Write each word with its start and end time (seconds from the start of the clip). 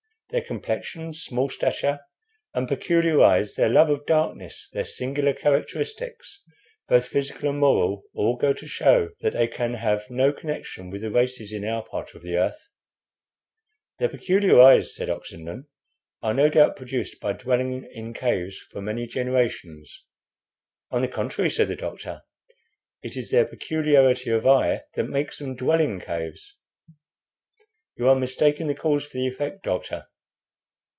Their 0.31 0.41
complexion, 0.41 1.11
small 1.13 1.49
stature, 1.49 1.99
and 2.53 2.65
peculiar 2.65 3.19
eyes 3.21 3.55
their 3.55 3.67
love 3.67 3.89
of 3.89 4.05
darkness, 4.05 4.69
their 4.71 4.85
singular 4.85 5.33
characteristics, 5.33 6.41
both 6.87 7.09
physical 7.09 7.49
and 7.49 7.59
moral, 7.59 8.03
all 8.13 8.37
go 8.37 8.53
to 8.53 8.65
show 8.65 9.09
that 9.19 9.33
they 9.33 9.49
can 9.49 9.73
have 9.73 10.09
no 10.09 10.31
connection 10.31 10.89
with 10.89 11.01
the 11.01 11.11
races 11.11 11.51
in 11.51 11.65
our 11.65 11.83
part 11.83 12.15
of 12.15 12.21
the 12.21 12.37
earth." 12.37 12.69
"Their 13.99 14.07
peculiar 14.07 14.61
eyes," 14.61 14.95
said 14.95 15.09
Oxenden, 15.09 15.67
"are 16.21 16.33
no 16.33 16.47
doubt 16.49 16.77
produced 16.77 17.19
by 17.19 17.33
dwelling 17.33 17.83
in 17.91 18.13
caves 18.13 18.57
for 18.71 18.81
many 18.81 19.07
generations." 19.07 20.05
"On 20.91 21.01
the 21.01 21.09
contrary," 21.09 21.49
said 21.49 21.67
the 21.67 21.75
doctor, 21.75 22.21
"it 23.03 23.17
is 23.17 23.31
their 23.31 23.43
peculiarity 23.43 24.29
of 24.29 24.47
eye 24.47 24.83
that 24.95 25.09
makes 25.09 25.39
them 25.39 25.57
dwell 25.57 25.81
in 25.81 25.99
caves." 25.99 26.55
"You 27.97 28.07
are 28.07 28.15
mistaking 28.15 28.67
the 28.67 28.75
cause 28.75 29.05
for 29.05 29.17
the 29.17 29.27
effect, 29.27 29.63
doctor." 29.63 30.07